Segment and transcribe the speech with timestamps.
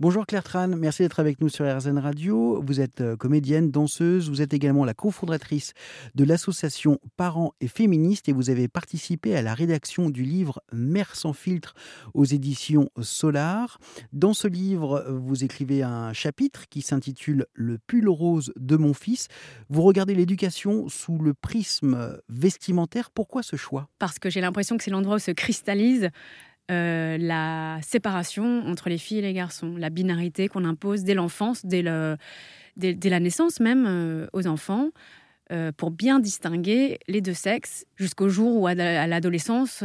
[0.00, 2.62] Bonjour Claire Tran, merci d'être avec nous sur RZN Radio.
[2.66, 5.74] Vous êtes euh, comédienne, danseuse, vous êtes également la cofondatrice
[6.14, 11.14] de l'association Parents et Féministes et vous avez participé à la rédaction du livre Mère
[11.14, 11.74] sans filtre
[12.14, 13.78] aux éditions Solar.
[14.14, 19.28] Dans ce livre, vous écrivez un chapitre qui s'intitule Le pull rose de mon fils.
[19.68, 23.10] Vous regardez l'éducation sous le prisme vestimentaire.
[23.10, 23.90] Pourquoi ce choix?
[23.98, 26.08] Parce que j'ai l'impression que c'est l'endroit où se cristallise
[26.70, 31.66] euh, la séparation entre les filles et les garçons, la binarité qu'on impose dès l'enfance,
[31.66, 32.16] dès, le,
[32.76, 34.90] dès, la naissance même euh, aux enfants,
[35.50, 39.82] euh, pour bien distinguer les deux sexes, jusqu'au jour où à l'adolescence,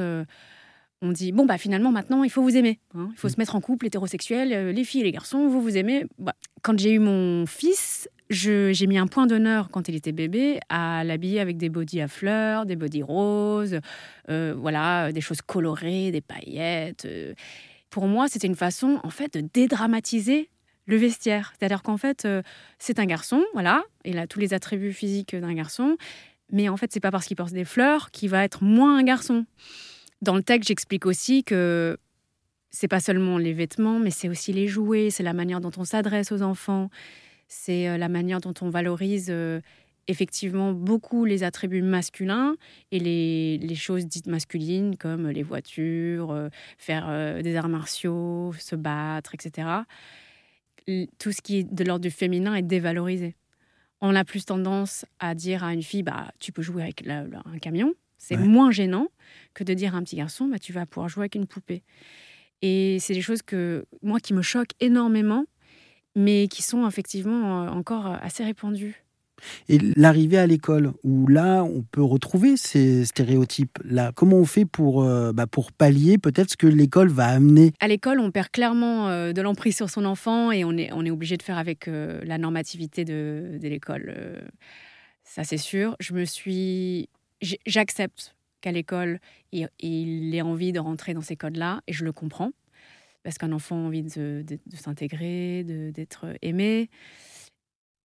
[1.01, 3.09] on dit bon bah finalement maintenant il faut vous aimer, hein.
[3.11, 3.31] il faut mmh.
[3.31, 6.05] se mettre en couple hétérosexuel, les filles et les garçons, vous vous aimez.
[6.19, 10.59] Bah, quand j'ai eu mon fils, j'ai mis un point d'honneur quand il était bébé
[10.69, 13.79] à l'habiller avec des bodys à fleurs, des bodys roses,
[14.29, 17.05] euh, voilà, des choses colorées, des paillettes.
[17.05, 17.33] Euh.
[17.89, 20.49] Pour moi, c'était une façon en fait de dédramatiser
[20.85, 21.53] le vestiaire.
[21.57, 22.41] C'est-à-dire qu'en fait, euh,
[22.77, 25.97] c'est un garçon, voilà, il a tous les attributs physiques d'un garçon,
[26.51, 29.03] mais en fait, c'est pas parce qu'il porte des fleurs qu'il va être moins un
[29.03, 29.45] garçon.
[30.21, 31.97] Dans le texte, j'explique aussi que
[32.69, 35.85] c'est pas seulement les vêtements, mais c'est aussi les jouets, c'est la manière dont on
[35.85, 36.89] s'adresse aux enfants
[37.47, 39.61] c'est euh, la manière dont on valorise euh,
[40.07, 42.55] effectivement beaucoup les attributs masculins
[42.91, 49.33] et les, choses dites masculines comme les voitures, euh, faire des arts martiaux, se battre,
[49.33, 49.67] etc.
[51.17, 53.35] Tout ce qui est de l'ordre du féminin est dévalorisé.
[54.01, 57.57] On a plus tendance à dire à une fille, bah, tu peux jouer avec un
[57.59, 57.93] camion.
[58.17, 59.07] C'est moins gênant
[59.55, 61.81] que de dire à un petit garçon, bah, tu vas pouvoir jouer avec une poupée.
[62.61, 65.45] Et c'est des choses que moi qui me choquent énormément
[66.15, 69.01] mais qui sont effectivement euh, encore euh, assez répandus.
[69.67, 75.03] Et l'arrivée à l'école, où là, on peut retrouver ces stéréotypes-là, comment on fait pour,
[75.03, 77.73] euh, bah, pour pallier peut-être ce que l'école va amener?
[77.81, 81.11] À l'école, on perd clairement de l'emprise sur son enfant et on est, on est
[81.11, 84.15] obligé de faire avec la normativité de, de l'école.
[85.25, 85.97] ça, c'est sûr.
[85.99, 87.09] Je me suis...
[87.65, 89.19] J'accepte qu'à l'école,
[89.51, 92.51] il, il ait envie de rentrer dans ces codes-là et je le comprends
[93.25, 96.91] parce qu'un enfant a envie de, s'intégrer, d'être aimé.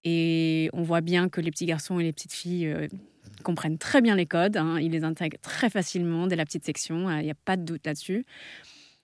[0.04, 2.86] Et on voit bien que les petits garçons et les petites filles euh,
[3.42, 4.56] comprennent très bien les codes.
[4.56, 4.78] Hein.
[4.80, 7.10] ils les intègrent très facilement dès la petite section.
[7.18, 8.24] Il n'y a pas de doute là-dessus.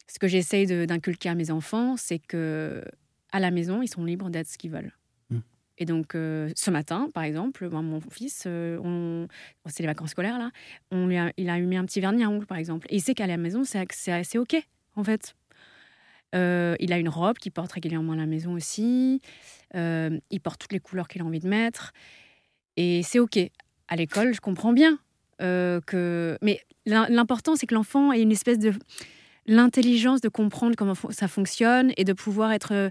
[0.06, 2.84] Ce que j'essaye d'inculquer à mes enfants, c'est que
[3.32, 4.92] à la maison, ils sont libres d'être ce qu'ils veulent.
[5.30, 5.38] Mmh.
[5.78, 9.26] Et donc, euh, ce matin, par exemple, mon fils, euh,
[9.66, 10.52] c'est les vacances scolaires là,
[10.92, 12.86] on lui a, il a mis un petit vernis à ongles, par exemple.
[12.90, 14.54] Et il sait qu'à la maison, c'est assez OK,
[14.94, 15.34] en fait.
[16.34, 19.20] Euh, il a une robe qu'il porte régulièrement à la maison aussi.
[19.74, 21.92] Euh, il porte toutes les couleurs qu'il a envie de mettre.
[22.76, 23.38] Et c'est OK.
[23.88, 24.98] À l'école, je comprends bien
[25.42, 26.38] euh, que.
[26.42, 28.72] Mais l'important, c'est que l'enfant ait une espèce de.
[29.46, 32.90] L'intelligence de comprendre comment ça fonctionne et de pouvoir être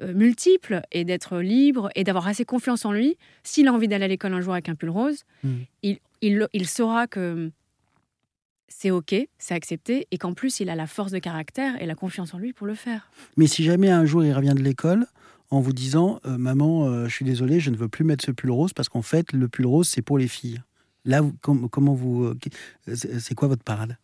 [0.00, 3.16] multiple et d'être libre et d'avoir assez confiance en lui.
[3.42, 5.50] S'il a envie d'aller à l'école un jour avec un pull rose, mmh.
[5.82, 7.50] il, il, il saura que
[8.68, 11.94] c'est OK, c'est accepté, et qu'en plus, il a la force de caractère et la
[11.94, 13.10] confiance en lui pour le faire.
[13.36, 15.06] Mais si jamais un jour il revient de l'école
[15.50, 18.30] en vous disant euh, Maman, euh, je suis désolé, je ne veux plus mettre ce
[18.30, 20.62] pull rose parce qu'en fait, le pull rose, c'est pour les filles.
[21.04, 22.24] Là, comment vous.
[22.24, 22.36] Euh,
[23.18, 23.96] c'est quoi votre parade?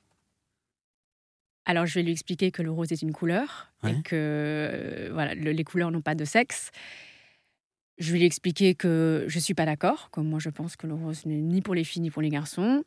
[1.67, 5.65] Alors, je vais lui expliquer que le rose est une couleur et que voilà, les
[5.65, 6.71] couleurs n'ont pas de sexe.
[7.99, 10.87] Je vais lui expliquer que je ne suis pas d'accord, comme moi je pense que
[10.87, 12.85] le rose n'est ni pour les filles ni pour les garçons.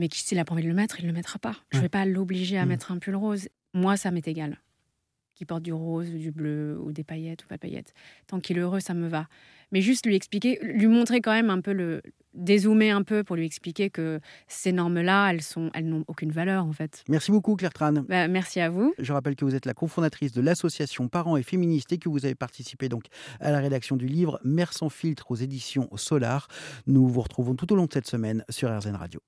[0.00, 1.56] Mais s'il n'a pas envie de le mettre, il ne le mettra pas.
[1.72, 2.68] Je ne vais pas l'obliger à mmh.
[2.68, 3.48] mettre un pull rose.
[3.74, 4.58] Moi, ça m'est égal.
[5.34, 7.92] Qu'il porte du rose, du bleu, ou des paillettes, ou pas de paillettes.
[8.26, 9.28] Tant qu'il est heureux, ça me va.
[9.72, 12.00] Mais juste lui expliquer, lui montrer quand même un peu le.
[12.32, 16.64] dézoomer un peu pour lui expliquer que ces normes-là, elles sont, elles n'ont aucune valeur,
[16.64, 17.04] en fait.
[17.10, 17.92] Merci beaucoup, Claire Tran.
[18.08, 18.94] Bah, merci à vous.
[18.98, 22.24] Je rappelle que vous êtes la cofondatrice de l'association Parents et Féministes et que vous
[22.24, 23.04] avez participé donc
[23.38, 26.48] à la rédaction du livre Mère sans filtre aux éditions Solar.
[26.86, 29.18] Nous vous retrouvons tout au long de cette semaine sur RZN Radio.